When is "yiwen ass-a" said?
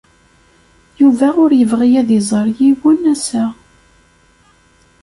2.57-3.45